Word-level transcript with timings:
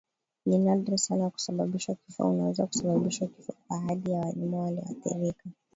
Ni 0.45 0.57
nadra 0.57 0.97
sana 0.97 1.29
kusababisha 1.29 1.95
kifo 1.95 2.29
Unaweza 2.29 2.67
kusababisha 2.67 3.27
kifo 3.27 3.53
kwa 3.67 3.79
hadi 3.79 4.11
ya 4.11 4.19
wanyama 4.19 4.57
walioathirika 4.59 5.45